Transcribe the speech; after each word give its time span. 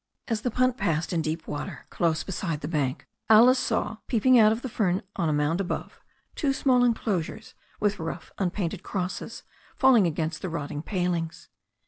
As 0.27 0.41
the 0.41 0.49
punt 0.49 0.77
passed 0.77 1.13
in 1.13 1.21
deep 1.21 1.47
water 1.47 1.85
close 1.91 2.23
beside 2.23 2.61
the 2.61 2.67
bank 2.67 3.05
Alice 3.29 3.59
saw 3.59 3.97
peeping 4.07 4.39
out 4.39 4.51
of 4.51 4.63
the 4.63 4.67
fern 4.67 5.03
on 5.15 5.29
a 5.29 5.31
mound 5.31 5.61
above 5.61 5.99
two 6.33 6.53
small 6.53 6.83
enclosures 6.83 7.53
with 7.79 7.99
rough 7.99 8.31
unpainted 8.39 8.81
crosses 8.81 9.43
falling 9.77 10.07
against 10.07 10.41
the 10.41 10.49
rotting 10.49 10.81
palings. 10.81 11.49